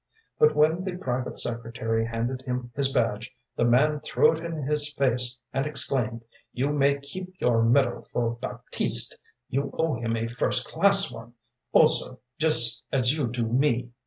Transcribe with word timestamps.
But 0.39 0.55
when 0.55 0.83
the 0.83 0.97
private 0.97 1.37
secretary 1.37 2.07
handed 2.07 2.41
him 2.41 2.71
his 2.75 2.91
badge, 2.91 3.29
the 3.55 3.63
man 3.65 3.99
threw 3.99 4.31
it 4.31 4.43
in 4.43 4.63
his 4.63 4.91
face 4.93 5.37
and 5.53 5.67
exclaimed: 5.67 6.23
“'You 6.53 6.73
may 6.73 6.99
keep 6.99 7.39
your 7.39 7.61
medal 7.61 8.01
for 8.11 8.33
Baptiste. 8.33 9.15
You 9.47 9.69
owe 9.77 9.93
him 9.99 10.17
a 10.17 10.25
first 10.25 10.67
class 10.67 11.11
one, 11.11 11.35
also, 11.71 12.19
just 12.39 12.83
as 12.91 13.13
you 13.13 13.27
do 13.27 13.45
me.' 13.45 13.91